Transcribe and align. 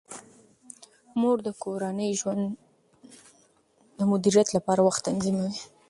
مور 1.19 1.37
د 1.47 1.49
کورني 1.63 2.09
ژوند 2.19 2.43
د 3.97 3.99
مدیریت 4.11 4.47
لپاره 4.57 4.81
وخت 4.83 5.01
تنظیموي. 5.09 5.51